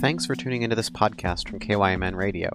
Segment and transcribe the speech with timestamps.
[0.00, 2.48] Thanks for tuning into this podcast from KYMN Radio.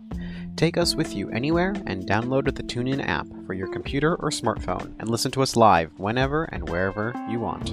[0.55, 4.95] Take us with you anywhere and download the TuneIn app for your computer or smartphone
[4.99, 7.69] and listen to us live whenever and wherever you want.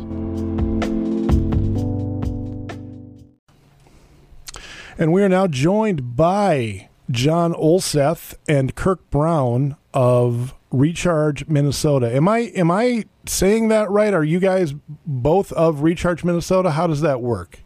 [4.98, 12.14] And we are now joined by Jon Olseth and Kirk Brown of Recharge Minnesota.
[12.14, 14.12] Am I am I saying that right?
[14.12, 14.74] Are you guys
[15.06, 16.72] both of Recharge Minnesota?
[16.72, 17.62] How does that work?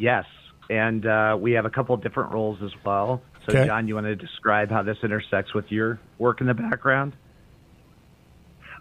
[0.00, 0.24] Yes,
[0.70, 3.20] and uh, we have a couple of different roles as well.
[3.46, 3.66] So, Okay.
[3.66, 7.14] Jon, you want to describe how this intersects with your work in the background?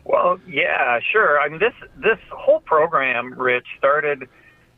[0.06, 1.40] Well, yeah, sure.
[1.42, 4.30] I mean, this this whole program, Rich, started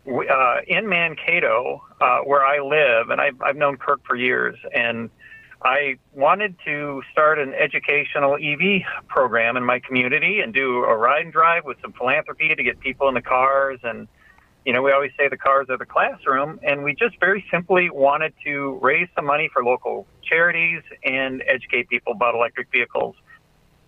[0.07, 5.11] uh, in Mankato, uh, where I live, and I've I've known Kirk for years, and
[5.63, 11.23] I wanted to start an educational EV program in my community and do a ride
[11.23, 14.07] and drive with some philanthropy to get people in the cars and.
[14.65, 17.90] You know, we always say the cars are the classroom, and we just very simply
[17.90, 23.15] wanted to raise some money for local charities and educate people about electric vehicles.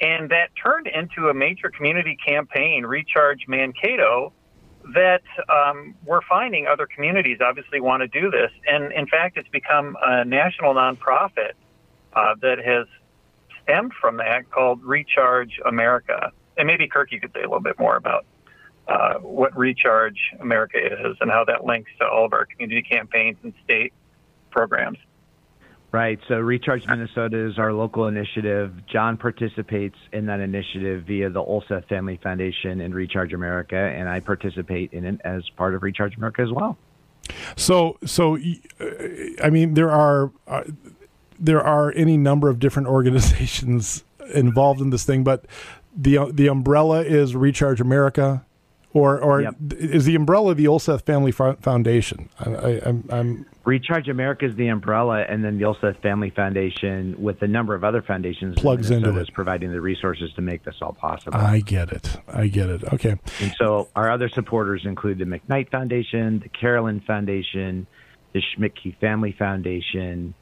[0.02, 4.34] And that turned into a major community campaign, Recharge Mankato,
[4.96, 8.52] that um, we're finding other communities obviously want to do this.
[8.68, 11.54] And in fact, it's become a national nonprofit
[12.14, 12.88] uh, that has
[13.62, 16.32] stemmed from that called Recharge America.
[16.58, 18.26] And maybe, Kirk, you could say a little bit more about
[18.88, 23.38] uh, what Recharge America is and how that links to all of our community campaigns
[23.44, 23.94] and state
[24.52, 24.98] programs.
[25.92, 26.20] Right.
[26.28, 28.74] So, Recharge Minnesota is our local initiative.
[28.88, 34.20] Jon participates in that initiative via the Olseth Family Foundation and Recharge America, and I
[34.20, 36.80] participate in it as part of Recharge America as well.
[37.56, 38.38] So so
[38.80, 38.86] uh,
[39.44, 40.64] I mean there are uh,
[41.40, 45.46] there are any number of different organizations involved in this thing, but
[45.96, 48.44] the the umbrella is Recharge America,
[48.94, 49.56] or or Yep.
[49.74, 52.30] is the umbrella the Olseth Family Foundation?
[52.40, 57.16] I, I, I'm, I'm Recharge America is the umbrella, and then the Olseth Family Foundation,
[57.18, 59.24] with a number of other foundations, in Plugs into Minnesota, it.
[59.24, 61.38] is providing the resources to make this all possible.
[61.38, 62.18] I get it.
[62.28, 62.84] I get it.
[62.94, 63.16] Okay.
[63.42, 67.88] And so our other supporters include the McKnight Foundation, the Carolyn Foundation,
[68.34, 70.34] the Schmidtke Family Foundation.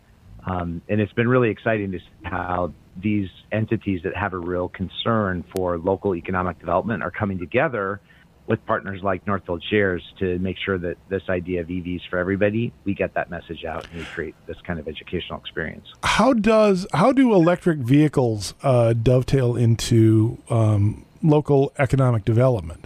[0.44, 4.68] Um, and it's been really exciting to see how these entities that have a real
[4.68, 8.02] concern for local economic development are coming together
[8.52, 12.74] with partners like Northfield Shares to make sure that this idea of EVs for everybody,
[12.84, 15.88] we get that message out and we create this kind of educational experience.
[16.04, 22.86] How does how do electric vehicles uh, dovetail into um, local economic development?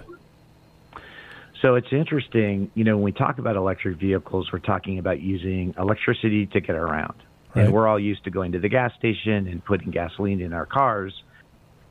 [1.64, 5.74] So it's interesting, you know, when we talk about electric vehicles, we're talking about using
[5.80, 7.16] electricity to get around.
[7.56, 7.66] Right.
[7.66, 10.68] And we're all used to going to the gas station and putting gasoline in our
[10.68, 11.24] cars.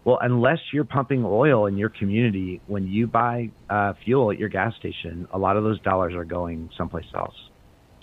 [0.04, 4.50] Well, unless you're pumping oil in your community, when you buy uh, fuel at your
[4.50, 7.34] gas station, a lot of those dollars are going someplace else.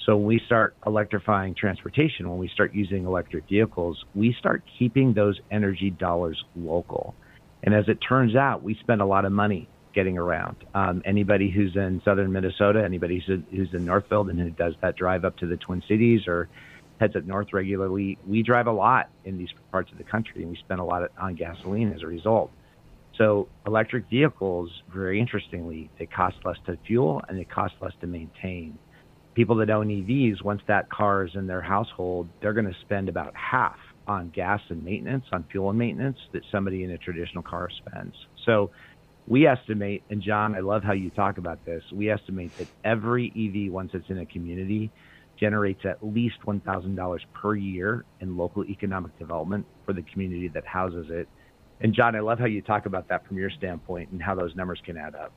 [0.05, 5.13] So when we start electrifying transportation, when we start using electric vehicles, we start keeping
[5.13, 7.13] those energy dollars local.
[7.61, 10.55] And as it turns out, we spend a lot of money getting around.
[10.73, 14.95] Um, anybody who's in southern Minnesota, anybody who's, who's in Northfield and who does that
[14.95, 16.49] drive up to the Twin Cities or
[17.01, 20.51] heads up north regularly, we drive a lot in these parts of the country and
[20.51, 22.51] we spend a lot on gasoline as a result.
[23.17, 28.07] So electric vehicles, very interestingly, they cost less to fuel and they cost less to
[28.07, 28.77] maintain.
[29.33, 33.09] People that own EVs, once that car is in their household, they're going to spend
[33.09, 37.43] about half on gas and maintenance, on fuel and maintenance that somebody in a traditional
[37.43, 38.13] car spends.
[38.45, 38.69] So
[39.27, 41.83] we estimate, and Jon, I love how you talk about this.
[41.91, 44.91] We estimate that every EV, once it's in a community,
[45.41, 51.07] generates at least $1,000 per year in local economic development for the community that houses
[51.09, 51.27] it.
[51.81, 54.55] And Jon, I love how you talk about that from your standpoint and how those
[54.55, 55.33] numbers can add up.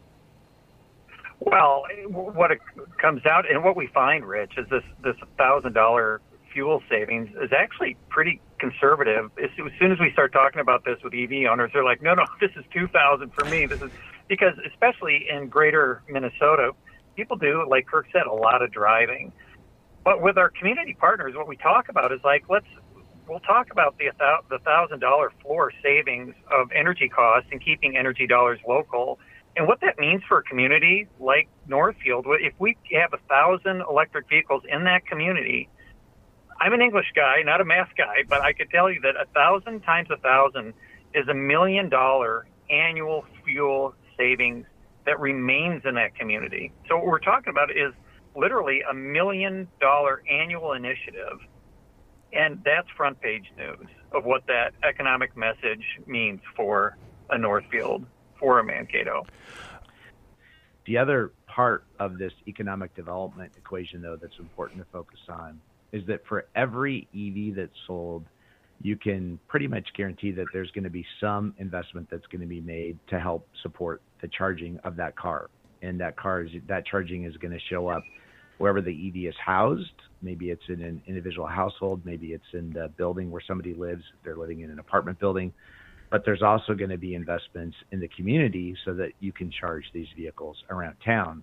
[1.40, 2.60] Well, what it
[3.00, 6.20] comes out and what we find, Rich, is this this thousand dollar
[6.52, 9.30] fuel savings is actually pretty conservative.
[9.42, 12.24] As, soon as we start talking about this with EV owners, they're like, "No, no,
[12.40, 13.90] this is two thousand for me." This is
[14.28, 16.70] because, especially in Greater Minnesota,
[17.16, 19.32] people do, like Kirk said, a lot of driving.
[20.04, 22.66] But with our community partners, what we talk about is like, let's
[23.26, 24.10] we'll talk about the
[24.50, 29.18] the thousand dollar floor savings of energy costs and keeping energy dollars local
[29.56, 34.28] and what that means for a community like Northfield, if we have a thousand electric
[34.28, 35.68] vehicles in that community,
[36.60, 39.26] I'm an English guy, not a math guy, but I could tell you that a
[39.32, 40.74] thousand times a thousand
[41.14, 44.66] is a million dollar annual fuel savings
[45.06, 46.72] that remains in that community.
[46.88, 47.92] So what we're talking about is
[48.34, 51.38] literally a million dollar annual initiative.
[52.32, 56.96] And that's front page news of what that economic message means for
[57.30, 58.04] a Northfield,
[58.38, 59.24] for a Mankato.
[60.86, 65.60] The other part of this economic development equation, though, that's important to focus on
[65.92, 68.24] is that for every EV that's sold,
[68.82, 72.46] you can pretty much guarantee that there's going to be some investment that's going to
[72.46, 75.48] be made to help support the charging of that car.
[75.82, 78.02] And that car is that charging is going to show up
[78.58, 79.90] wherever the EV is housed.
[80.22, 84.36] Maybe it's in an individual household, maybe it's in the building where somebody lives, they're
[84.36, 85.52] living in an apartment building.
[86.10, 89.84] But there's also going to be investments in the community so that you can charge
[89.92, 91.42] these vehicles around town.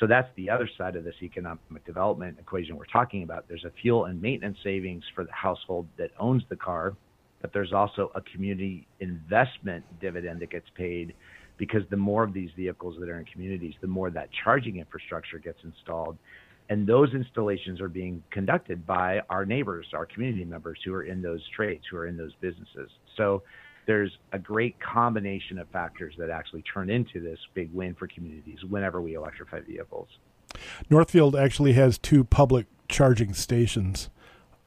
[0.00, 3.46] So that's the other side of this economic development equation we're talking about.
[3.48, 6.94] There's a fuel and maintenance savings for the household that owns the car,
[7.42, 11.14] but there's also a community investment dividend that gets paid
[11.60, 15.38] because the more of these vehicles that are in communities, the more that charging infrastructure
[15.38, 16.16] gets installed.
[16.70, 21.20] And those installations are being conducted by our neighbors, our community members who are in
[21.20, 22.90] those trades, who are in those businesses.
[23.14, 23.42] So
[23.86, 28.64] there's a great combination of factors that actually turn into this big win for communities
[28.66, 30.08] whenever we electrify vehicles.
[30.88, 34.08] Northfield actually has two public charging stations.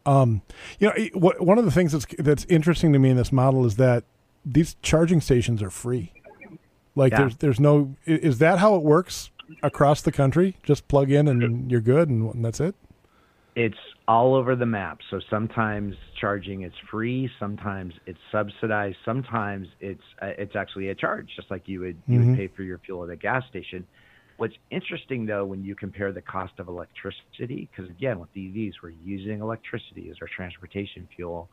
[0.05, 0.43] Um,
[0.77, 3.77] you know, one of the things that's that's interesting to me in this model is
[3.77, 4.03] that
[4.45, 6.13] these charging stations are free.
[6.95, 7.19] Like yeah.
[7.19, 9.31] there's there's no is that how it works
[9.61, 10.57] across the country?
[10.63, 12.75] Just plug in and you're good and that's it?
[13.55, 14.99] It's all over the map.
[15.09, 21.29] So sometimes charging is free, sometimes it's subsidized, sometimes it's uh, it's actually a charge
[21.35, 22.29] just like you would you mm-hmm.
[22.29, 23.85] would pay for your fuel at a gas station.
[24.37, 28.89] What's interesting though when you compare the cost of electricity because again with EVs we're
[28.89, 31.49] using electricity as our transportation fuel.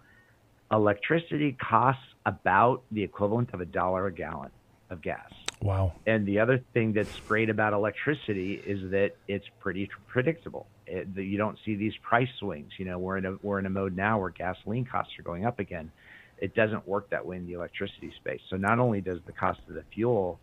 [0.72, 4.50] Electricity costs about the equivalent of a dollar a gallon
[4.90, 5.30] of gas.
[5.62, 5.92] Wow.
[6.06, 10.66] And the other thing that's great about electricity is that it's pretty predictable.
[10.86, 12.72] It, you don't see these price swings.
[12.78, 15.44] You know, we're in a we're in a mode now where gasoline costs are going
[15.44, 15.92] up again.
[16.38, 18.40] It doesn't work that way in the electricity space.
[18.48, 20.40] So not only does the cost of the fuel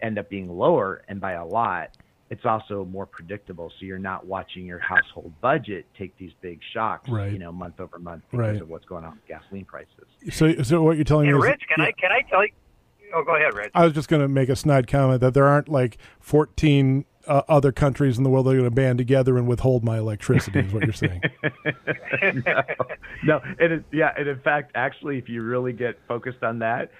[0.00, 1.90] end up being lower and by a lot,
[2.30, 3.70] it's also more predictable.
[3.78, 7.30] So you're not watching your household budget take these big shocks, right.
[7.30, 8.62] you know, month over month because right.
[8.62, 10.06] of what's going on with gasoline prices.
[10.30, 11.88] So, so what you're telling hey, me, Rich, is, can yeah.
[11.88, 12.52] I can I tell you?
[13.14, 13.70] Oh, go ahead, Rich.
[13.74, 17.42] I was just going to make a snide comment that there aren't like 14 uh,
[17.48, 20.60] other countries in the world that are going to band together and withhold my electricity.
[20.60, 21.20] is what you're saying?
[22.46, 22.62] no,
[23.24, 26.90] no, and it, yeah, and in fact, actually, if you really get focused on that,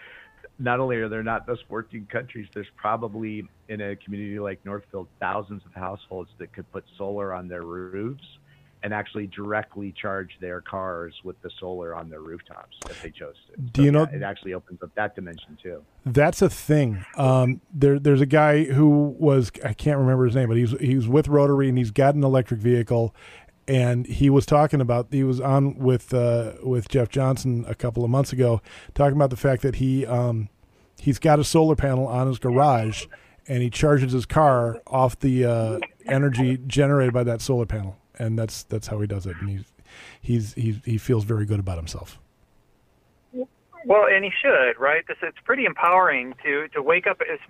[0.58, 5.08] not only are there not those 14 countries, there's probably in a community like Northfield
[5.18, 8.38] thousands of households that could put solar on their roofs
[8.82, 13.34] and actually directly charge their cars with the solar on their rooftops if they chose
[13.46, 13.60] to.
[13.60, 14.06] Do so, you know?
[14.10, 15.82] Yeah, it actually opens up that dimension too.
[16.06, 17.04] That's a thing.
[17.16, 21.06] Um, there, there's a guy who was I can't remember his name, but he's he's
[21.06, 23.14] with Rotary and he's got an electric vehicle,
[23.68, 28.04] and he was talking about he was on with uh, with Jeff Johnson a couple
[28.04, 28.62] of months ago,
[28.94, 30.48] talking about the fact that he um,
[30.98, 33.06] he's got a solar panel on his garage.
[33.48, 38.38] And he charges his car off the uh, energy generated by that solar panel and
[38.38, 39.36] that's that's how he does it.
[39.40, 39.64] And he's
[40.20, 42.18] he's he he feels very good about himself.
[43.86, 45.04] Well, and he should, right?
[45.08, 47.20] This it's pretty empowering to to wake up.
[47.20, 47.42] It's,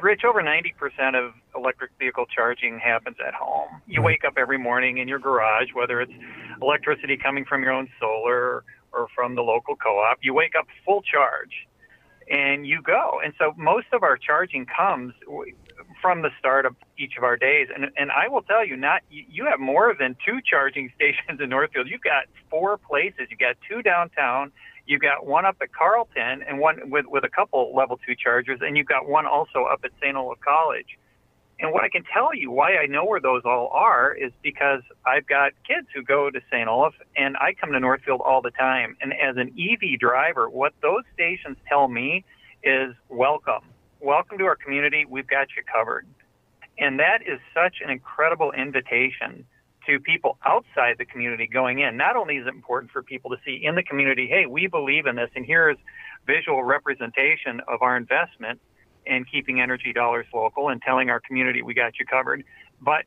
[0.00, 0.72] Rich, over 90%
[1.14, 3.68] of electric vehicle charging happens at home.
[3.86, 4.06] You right.
[4.06, 6.12] wake up every morning in your garage, whether it's
[6.62, 10.18] electricity coming from your own solar or from the local co-op.
[10.22, 11.68] You wake up full charge
[12.30, 13.20] and you go.
[13.22, 15.12] And so most of our charging comes
[16.02, 17.68] from the start of each of our days.
[17.74, 21.48] And and I will tell you, not you have more than two charging stations in
[21.48, 21.86] Northfield.
[21.88, 23.28] You've got four places.
[23.30, 24.52] You've got two downtown.
[24.84, 28.58] You've got one up at Carleton and one with with a couple level two chargers,
[28.60, 30.16] and you've got one also up at St.
[30.16, 30.98] Olaf College.
[31.60, 34.82] And what I can tell you why I know where those all are is because
[35.06, 36.68] I've got kids who go to St.
[36.68, 38.96] Olaf and I come to Northfield all the time.
[39.00, 42.24] And as an EV driver, what those stations tell me
[42.64, 43.62] is welcome
[44.02, 45.04] welcome to our community.
[45.08, 46.06] We've got you covered.
[46.78, 49.46] And that is such an incredible invitation
[49.86, 51.96] to people outside the community going in.
[51.96, 55.06] Not only is it important for people to see in the community, hey, we believe
[55.06, 55.76] in this, and here's
[56.26, 58.60] visual representation of our investment
[59.06, 62.44] in keeping energy dollars local and telling our community we got you covered.
[62.80, 63.04] But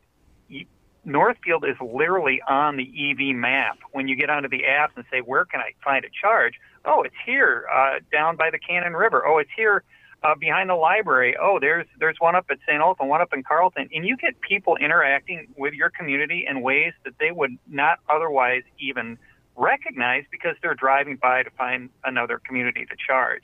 [1.04, 3.78] Northfield is literally on the EV map.
[3.92, 6.54] When you get onto the apps and say, where can I find a charge?
[6.84, 9.26] Oh, it's here uh, down by the Cannon River.
[9.26, 9.82] Oh, it's here
[10.22, 11.36] uh, behind the library.
[11.40, 12.80] Oh, there's there's one up at St.
[12.80, 16.62] Olaf and one up in Carleton, and you get people interacting with your community in
[16.62, 19.18] ways that they would not otherwise even
[19.56, 23.42] recognize because they're driving by to find another community to charge.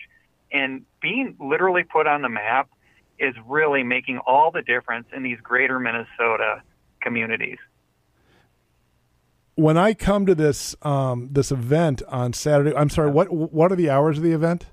[0.52, 2.68] And being literally put on the map
[3.18, 6.62] is really making all the difference in these greater Minnesota
[7.00, 7.58] communities.
[9.54, 13.76] When I come to this um, this event on Saturday, I'm sorry, what what are
[13.76, 14.66] the hours of the event?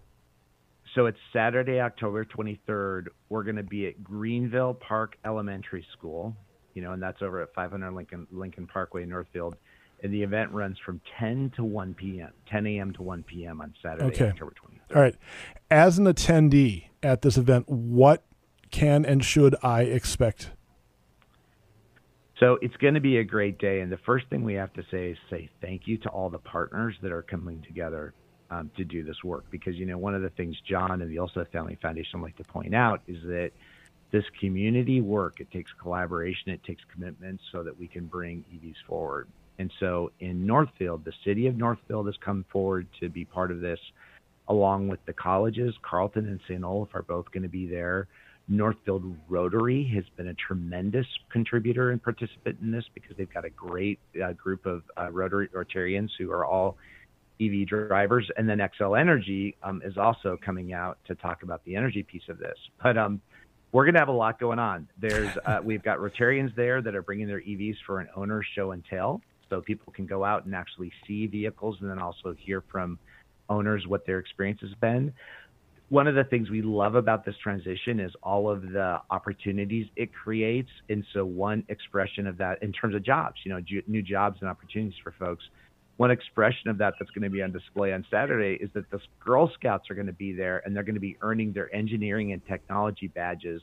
[0.96, 3.08] So it's Saturday, October 23rd.
[3.30, 6.36] We're going to be at Greenvale Park Elementary School,
[6.74, 9.56] you know, and that's over at 500 Lincoln Lincoln Parkway, Northfield.
[10.02, 12.94] And the event runs from 10 to 1 p.m., 10 a.m.
[12.94, 13.60] to 1 p.m.
[13.62, 14.30] on Saturday, Okay.
[14.30, 14.96] October 23rd.
[14.96, 15.16] All right.
[15.70, 18.24] As an attendee at this event, what
[18.72, 20.52] can and should I expect?
[22.40, 23.82] So it's going to be a great day.
[23.82, 26.40] And the first thing we have to say is say thank you to all the
[26.40, 28.14] partners that are coming together
[28.52, 29.46] um, to do this work.
[29.52, 32.44] Because, you know, one of the things Jon and the Olseth Family Foundation like to
[32.44, 33.52] point out is that
[34.12, 38.76] this community work, it takes collaboration, it takes commitment so that we can bring EVs
[38.88, 39.28] forward.
[39.60, 43.60] And so in Northfield, the city of Northfield has come forward to be part of
[43.60, 43.80] this,
[44.48, 45.76] along with the colleges.
[45.82, 46.64] Carleton and St.
[46.64, 48.08] Olaf are both going to be there.
[48.48, 53.50] Northfield Rotary has been a tremendous contributor and participant in this because they've got a
[53.52, 56.78] great uh, group of uh, Rotary Rotarians who are all
[57.42, 61.76] EV drivers, and then Xcel Energy um, is also coming out to talk about the
[61.76, 62.58] energy piece of this.
[62.82, 63.22] But um,
[63.72, 64.88] we're going to have a lot going on.
[65.00, 68.72] There's uh, we've got Rotarians there that are bringing their EVs for an owner show
[68.72, 72.64] and tell, so people can go out and actually see vehicles, and then also hear
[72.72, 73.00] from
[73.50, 75.14] owners what their experience has been
[75.90, 80.14] one of the things we love about this transition is all of the opportunities it
[80.14, 80.70] creates.
[80.88, 84.50] And so, one expression of that in terms of jobs, you know, new jobs and
[84.50, 85.44] opportunities for folks.
[86.00, 89.02] One expression of that that's going to be on display on Saturday is that the
[89.20, 92.32] Girl Scouts are going to be there and they're going to be earning their engineering
[92.32, 93.62] and technology badges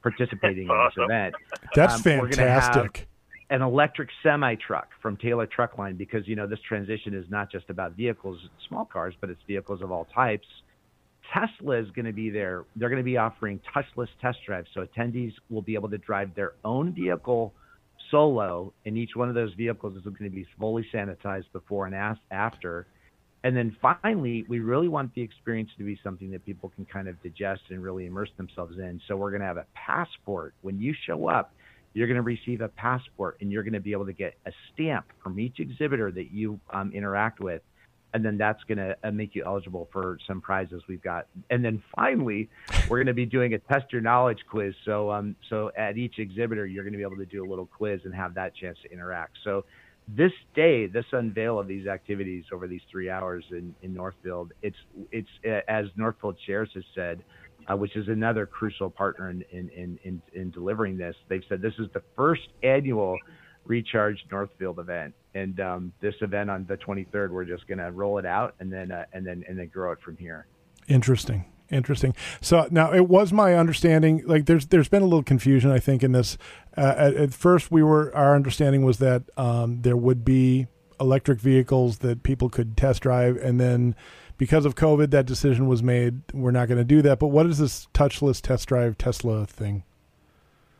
[0.00, 1.02] participating in this Awesome.
[1.10, 1.34] event.
[1.74, 3.08] That's Um, we're gonna have- fantastic.
[3.50, 7.50] An electric semi truck from Taylor Truck Line because, you know, this transition is not
[7.50, 10.46] just about vehicles, small cars, but it's vehicles of all types.
[11.34, 12.64] Tesla is going to be there.
[12.76, 16.32] They're going to be offering touchless test drives, so attendees will be able to drive
[16.36, 17.52] their own vehicle
[18.12, 22.16] solo, and each one of those vehicles is going to be fully sanitized before and
[22.30, 22.86] after.
[23.42, 27.08] And then finally, we really want the experience to be something that people can kind
[27.08, 29.00] of digest and really immerse themselves in.
[29.08, 30.54] So we're going to have a passport.
[30.62, 31.52] When you show up,
[31.94, 34.52] you're going to receive a passport, and you're going to be able to get a
[34.72, 37.62] stamp from each exhibitor that you um, interact with
[38.14, 41.26] and then that's going to uh, make you eligible for some prizes we've got.
[41.50, 42.48] And then finally,
[42.88, 44.74] we're going to be doing a test your knowledge quiz.
[44.84, 47.66] So, um, so at each exhibitor, you're going to be able to do a little
[47.66, 49.38] quiz and have that chance to interact.
[49.44, 49.64] So,
[50.08, 54.76] this day, this unveil of these activities over these three hours in, in Northfield, it's
[55.12, 57.22] it's uh, as Northfield Shares has said,
[57.70, 61.14] uh, which is another crucial partner in in, in in in delivering this.
[61.28, 63.16] They've said this is the first annual
[63.64, 68.18] Recharge Northfield event, and um, this event on the 23rd, we're just going to roll
[68.18, 70.46] it out and then uh, and then and then grow it from here.
[70.88, 71.46] Interesting.
[71.70, 72.14] Interesting.
[72.42, 74.22] So now it was my understanding.
[74.26, 76.36] Like there's there's been a little confusion, I think, in this.
[76.76, 80.66] Uh, at, at first, we were our understanding was that um, there would be
[81.00, 83.96] electric vehicles that people could test drive, and then
[84.36, 86.20] because of COVID, that decision was made.
[86.34, 87.18] We're not going to do that.
[87.18, 89.84] But what is this touchless test drive Tesla thing?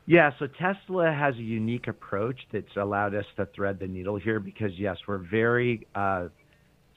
[0.06, 4.40] Yeah, so Tesla has a unique approach that's allowed us to thread the needle here
[4.40, 6.26] because, yes, we're very uh,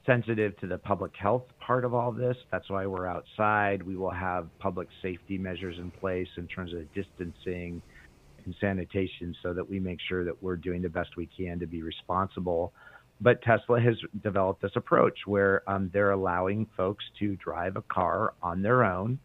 [0.08, 2.36] sensitive to the public health part of all this.
[2.52, 3.84] That's why we're outside.
[3.84, 7.82] We will have public safety measures in place in terms of distancing
[8.44, 11.68] and sanitation so that we make sure that we're doing the best we can to
[11.68, 12.74] be responsible.
[13.22, 18.34] But Tesla has developed this approach where um, they're allowing folks to drive a car
[18.42, 19.20] on their own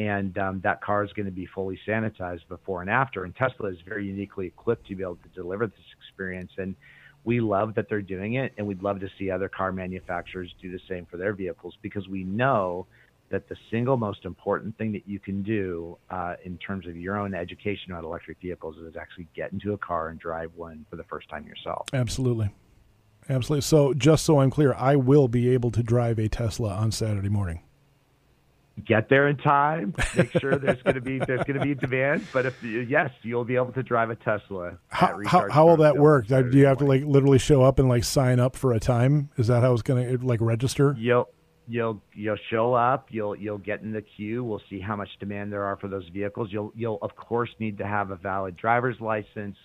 [0.00, 3.24] and um, that car is going to be fully sanitized before and after.
[3.24, 6.52] And Tesla is very uniquely equipped to be able to deliver this experience.
[6.56, 6.74] And
[7.24, 10.72] we love that they're doing it, and we'd love to see other car manufacturers do
[10.72, 12.86] the same for their vehicles because we know
[13.28, 17.18] that the single most important thing that you can do uh, in terms of your
[17.18, 20.96] own education about electric vehicles is actually get into a car and drive one for
[20.96, 21.86] the first time yourself.
[21.92, 22.48] Absolutely.
[23.28, 23.60] Absolutely.
[23.60, 27.28] So just so I'm clear, I will be able to drive a Tesla on Saturday
[27.28, 27.60] morning.
[28.80, 29.94] Get there in time.
[30.16, 32.26] Make sure there's going to be there's going to be demand.
[32.32, 34.78] But if yes, you'll be able to drive a Tesla.
[34.88, 36.26] How, how, how will that work?
[36.26, 39.30] Do you have to like literally show up and like sign up for a time?
[39.36, 40.94] Is that how it's going to like register?
[40.98, 41.28] You'll
[41.70, 43.08] you'll you'll show up.
[43.10, 44.42] You'll you'll get in the queue.
[44.44, 46.48] We'll see how much demand there are for those vehicles.
[46.50, 49.56] You'll you'll of course need to have a valid driver's license.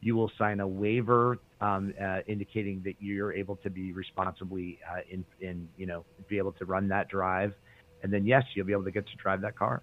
[0.00, 5.00] You will sign a waiver um, uh, indicating that you're able to be responsibly uh,
[5.08, 7.54] in in you know be able to run that drive,
[8.02, 9.82] and then yes, you'll be able to get to drive that car.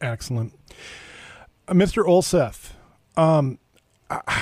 [0.00, 0.52] Excellent.
[1.68, 2.04] Uh, Mr.
[2.04, 2.72] Olseth,
[3.16, 3.58] um,
[4.10, 4.36] I,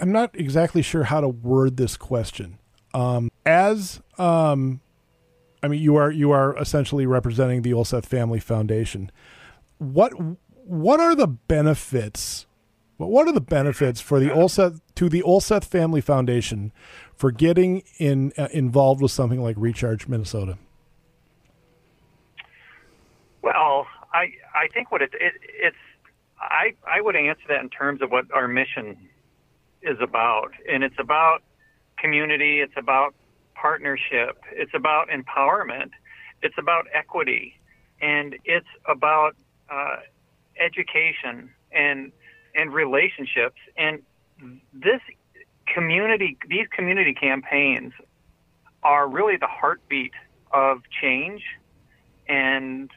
[0.00, 2.58] I'm not exactly sure how to word this question.
[2.94, 4.80] Um, as um,
[5.62, 9.10] I mean, you are you are essentially representing the Olseth Family Foundation.
[9.78, 10.12] What
[10.64, 12.46] what are the benefits?
[12.96, 16.72] What what are the benefits for the Olseth to the Olseth Family Foundation
[17.14, 20.58] for getting in uh, involved with something like Recharge Minnesota?
[23.42, 23.86] Well,
[24.54, 25.76] I think what it, it it's
[26.38, 28.96] I I would answer that in terms of what our mission
[29.82, 31.42] is about, and it's about
[31.98, 33.14] community, it's about
[33.54, 35.90] partnership, it's about empowerment,
[36.42, 37.54] it's about equity,
[38.00, 39.36] and it's about
[39.70, 39.96] uh,
[40.58, 42.12] education and
[42.54, 43.58] and relationships.
[43.76, 44.02] And
[44.72, 45.00] this
[45.72, 47.92] community, these community campaigns,
[48.82, 50.12] are really the heartbeat
[50.52, 51.42] of change
[52.28, 52.90] and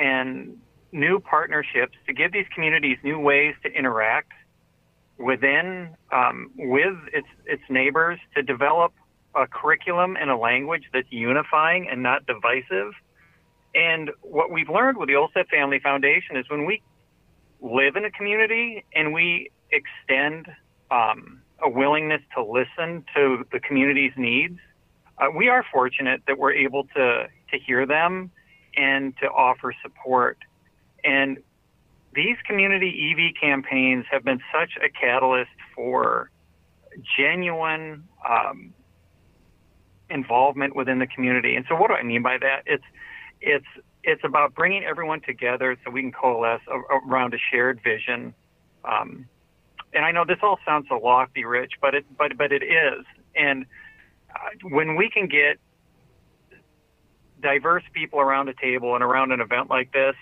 [0.00, 0.56] and
[0.92, 4.32] new partnerships to give these communities new ways to interact
[5.18, 8.92] within um, with its its neighbors to develop
[9.36, 12.92] a curriculum and a language that's unifying and not divisive.
[13.74, 16.82] And what we've learned with the Olseth Family Foundation is when we
[17.60, 20.48] live in a community and we extend
[20.90, 24.58] um, a willingness to listen to the community's needs,
[25.18, 28.30] uh, we are fortunate that we're able to to hear them
[28.76, 30.38] and to offer support.
[31.04, 31.38] And
[32.14, 36.30] these community EV campaigns have been such a catalyst for
[37.16, 38.74] genuine um,
[40.08, 41.54] involvement within the community.
[41.54, 42.62] And so, what do I mean by that?
[42.66, 42.84] It's
[43.40, 43.66] it's
[44.02, 46.62] it's about bringing everyone together so we can coalesce
[47.06, 48.34] around a shared vision.
[48.84, 49.26] Um,
[49.92, 53.04] and I know this all sounds so lofty, Rich, but it but but it is.
[53.36, 53.66] And
[54.34, 55.58] uh, when we can get
[57.40, 60.14] diverse people around a table and around an event like this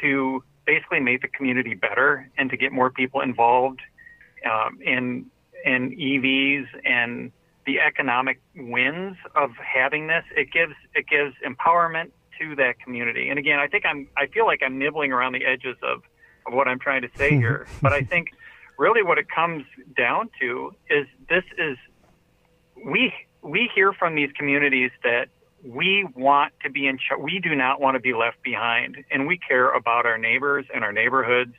[0.00, 3.80] to basically make the community better and to get more people involved
[4.50, 5.26] um, in
[5.64, 7.30] in EVs and
[7.66, 10.24] the economic wins of having this.
[10.36, 12.10] It gives it gives empowerment
[12.40, 13.28] to that community.
[13.28, 16.02] And again, I think I'm I feel like I'm nibbling around the edges of,
[16.46, 17.66] of what I'm trying to say here.
[17.80, 18.28] but I think
[18.78, 19.64] really what it comes
[19.96, 21.76] down to is this is
[22.84, 23.12] we
[23.42, 25.26] we hear from these communities that
[25.64, 27.20] we want to be in charge.
[27.22, 30.84] We do not want to be left behind, and we care about our neighbors and
[30.84, 31.54] our neighborhoods.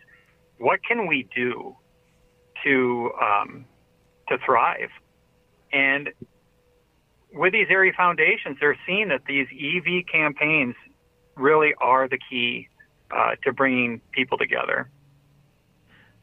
[0.58, 1.76] What can we do
[2.64, 3.66] to um,
[4.30, 4.90] to thrive?
[5.72, 6.10] And
[7.34, 10.76] with these area foundations, they're seeing that these EV campaigns
[11.36, 12.70] really are the key
[13.10, 14.90] uh, to bringing people together.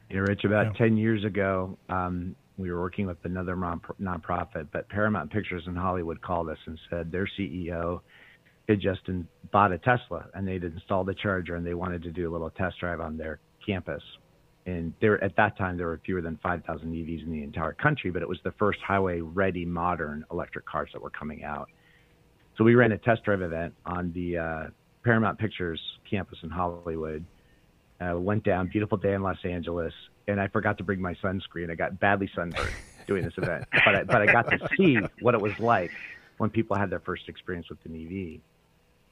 [0.09, 0.85] You know, Rich, about yeah.
[0.87, 5.75] 10 years ago, um, we were working with another non- nonprofit, but Paramount Pictures in
[5.75, 8.01] Hollywood called us and said their CEO
[8.69, 12.11] had just in, bought a Tesla and they'd installed a charger and they wanted to
[12.11, 14.03] do a little test drive on their campus.
[14.65, 18.11] And there, at that time, there were fewer than 5,000 EVs in the entire country,
[18.11, 21.69] but it was the first highway-ready modern electric cars that were coming out.
[22.57, 24.67] So we ran a test drive event on the uh,
[25.03, 27.25] Paramount Pictures campus in Hollywood.
[28.01, 29.93] Uh, went down, beautiful day in Los Angeles,
[30.27, 31.69] and I forgot to bring my sunscreen.
[31.69, 32.73] I got badly sunburned
[33.05, 35.91] doing this event, but I, but I got to see what it was like
[36.37, 38.41] when people had their first experience with an EV.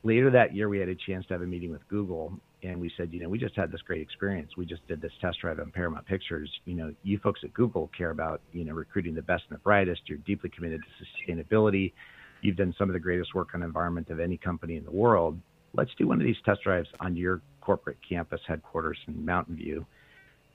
[0.04, 2.91] Later that year, we had a chance to have a meeting with Google, and we
[2.97, 4.58] said, you know, we just had this great experience.
[4.58, 6.49] We just did this test drive on Paramount Pictures.
[6.65, 9.62] You know, you folks at Google care about, you know, recruiting the best and the
[9.62, 10.02] brightest.
[10.08, 11.93] You're deeply committed to sustainability.
[12.41, 15.38] You've done some of the greatest work on environment of any company in the world.
[15.73, 19.86] Let's do one of these test drives on your corporate campus headquarters in Mountain View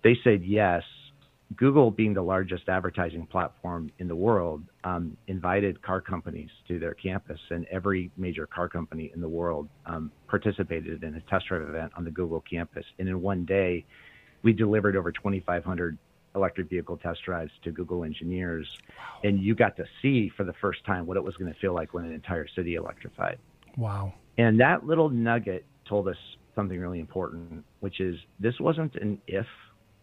[0.04, 0.84] they said yes.
[1.56, 6.94] Google, being the largest advertising platform in the world, um, invited car companies to their
[6.94, 11.62] campus, and every major car company in the world um, participated in a test drive
[11.62, 12.84] event on the Google campus.
[12.98, 13.84] And in one day,
[14.42, 15.98] we delivered over 2,500
[16.34, 19.20] electric vehicle test drives to Google engineers, wow.
[19.22, 21.74] and you got to see for the first time what it was going to feel
[21.74, 23.38] like when an entire city electrified.
[23.76, 24.14] Wow!
[24.38, 26.16] And that little nugget told us
[26.54, 29.46] something really important, which is this wasn't an if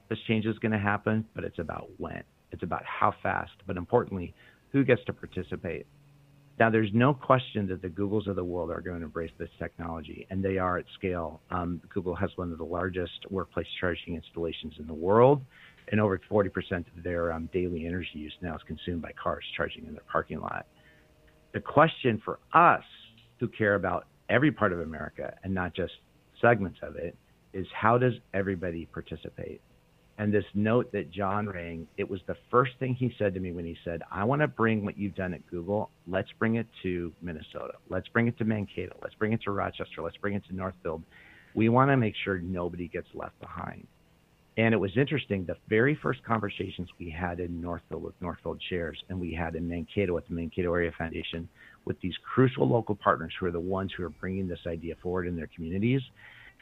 [0.10, 2.24] this change is going to happen, but it's about when.
[2.52, 4.34] It's about how fast, but importantly,
[4.72, 5.86] who gets to participate.
[6.60, 9.50] Now, there's no question that the Googles of the world are going to embrace this
[9.58, 11.42] technology, and they are at scale.
[11.50, 15.42] Um, Google has one of the largest workplace charging installations in the world,
[15.92, 19.86] and over 40% of their um, daily energy use now is consumed by cars charging
[19.88, 20.68] in their parking lot.
[21.54, 22.84] The question for us
[23.40, 25.94] who care about every part of America and not just
[26.42, 27.16] segments of it
[27.54, 29.62] is how does everybody participate?
[30.22, 33.54] and this note that Jon rang, it was the first thing he said to me
[33.54, 36.68] when he said, I want to bring what you've done at Google, let's bring it
[36.84, 37.74] to Minnesota.
[37.90, 38.96] Let's bring it to Mankato.
[39.02, 40.04] Let's bring it to Rochester.
[40.04, 41.02] Let's bring it to Northfield.
[41.56, 43.88] We want to make sure nobody gets left behind.
[44.58, 49.02] And it was interesting, the very first conversations we had in Northfield with Northfield Shares
[49.10, 51.50] and we had in Mankato at the Mankato Area Foundation
[51.86, 55.28] with these crucial local partners who are the ones who are bringing this idea forward
[55.28, 56.02] in their communities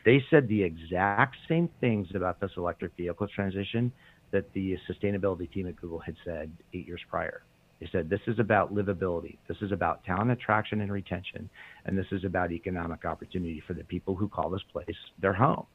[0.06, 3.92] they said the exact same things about this electric vehicle transition
[4.32, 7.44] that the sustainability team at Google had said eight years prior.
[7.80, 11.50] They said this is about livability, this is about talent attraction and retention,
[11.86, 15.66] and this is about economic opportunity for the people who call this place their home.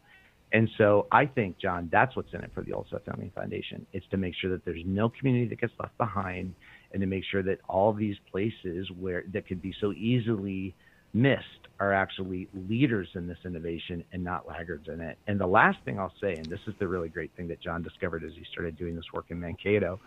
[0.52, 3.86] And so I think, Jon, that's what's in it for the Olseth Family Foundation.
[3.92, 6.54] It's to make sure that there's no community that gets left behind
[6.94, 10.74] and to make sure that all these places where that could be so easily
[11.12, 11.42] missed
[11.80, 15.18] are actually leaders in this innovation and not laggards in it.
[15.26, 17.82] And the last thing I'll say, and this is the really great thing that Jon
[17.82, 20.00] discovered as he started doing this work in Mankato,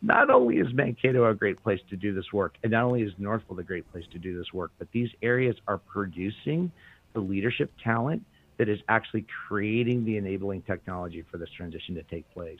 [0.00, 3.12] not only is Mankato a great place to do this work, and not only is
[3.18, 6.70] Northfield a great place to do this work, but these areas are producing
[7.14, 8.22] the leadership talent
[8.58, 12.58] that is actually creating the enabling technology for this transition to take place.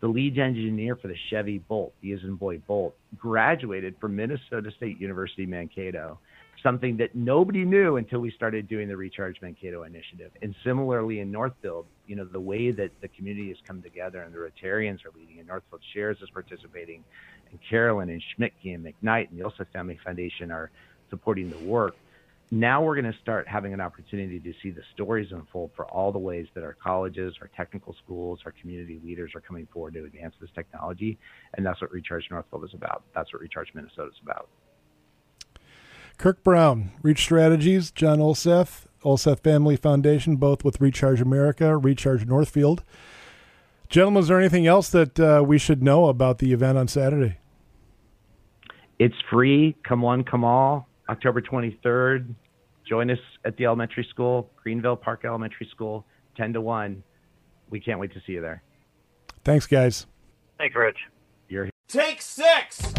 [0.00, 4.70] The lead engineer for the Chevy Bolt, the is in boy Bolt, graduated from Minnesota
[4.76, 6.18] State University Mankato
[6.62, 10.30] something that nobody knew until we started doing the Recharge Mankato initiative.
[10.42, 14.34] And similarly in Northfield, you know, the way that the community has come together and
[14.34, 17.04] the Rotarians are leading and Northfield Shares is participating
[17.50, 20.70] and Carolyn and Schmidtke and McKnight and the Olseth Family Foundation are
[21.08, 21.94] supporting the work.
[22.52, 26.10] Now we're going to start having an opportunity to see the stories unfold for all
[26.10, 30.04] the ways that our colleges, our technical schools, our community leaders are coming forward to
[30.04, 31.16] advance this technology.
[31.54, 33.04] And that's what Recharge Northfield is about.
[33.14, 34.48] That's what Recharge Minnesota is about.
[36.18, 42.82] Kirk Brown, Reach Strategies, Jon Olseth, Olseth Family Foundation, both with Recharge America, Recharge Northfield.
[43.88, 47.38] Gentlemen, is there anything else that uh, we should know about the event on Saturday?
[48.98, 49.76] It's free.
[49.82, 50.89] Come one, come all.
[51.10, 52.34] October 23rd.
[52.88, 57.02] Join us at the elementary school, Greenvale Park Elementary School, 10 to 1.
[57.68, 58.62] We can't wait to see you there.
[59.44, 60.06] Thanks, guys.
[60.58, 60.98] Thanks, Rich.
[61.48, 61.72] You're here.
[61.88, 62.92] Take six!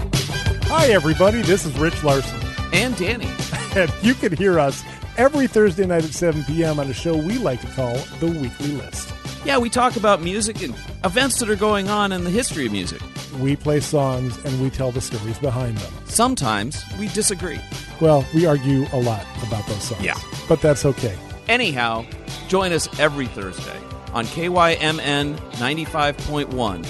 [0.65, 1.41] Hi, everybody.
[1.41, 2.39] This is Rich Larson.
[2.73, 3.29] And Danny.
[3.73, 4.83] And you can hear us
[5.15, 6.77] every Thursday night at 7 p.m.
[6.77, 9.13] on a show we like to call The Weekly List.
[9.43, 12.71] Yeah, we talk about music and events that are going on in the history of
[12.71, 13.01] music.
[13.39, 15.91] We play songs and we tell the stories behind them.
[16.05, 17.59] Sometimes we disagree.
[17.99, 20.03] Well, we argue a lot about those songs.
[20.03, 20.19] Yeah.
[20.47, 21.17] But that's okay.
[21.47, 22.05] Anyhow,
[22.49, 23.79] join us every Thursday
[24.13, 26.81] on KYMN 95.1.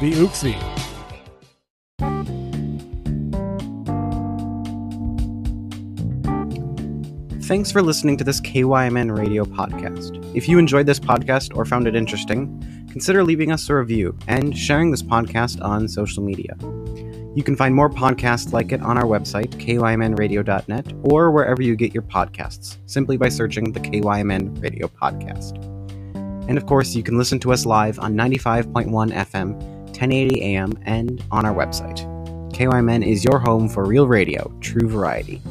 [0.00, 0.83] The Ooksy.
[7.44, 10.34] Thanks for listening to this KYMN radio podcast.
[10.34, 14.56] If you enjoyed this podcast or found it interesting, consider leaving us a review and
[14.56, 16.56] sharing this podcast on social media.
[17.36, 21.92] You can find more podcasts like it on our website, kymnradio.net, or wherever you get
[21.92, 25.62] your podcasts, simply by searching the KYMN Radio Podcast.
[26.48, 29.52] And of course, you can listen to us live on 95.1 FM,
[29.88, 31.98] 1080 AM, and on our website.
[32.54, 35.42] KYMN is your home for real radio, true variety.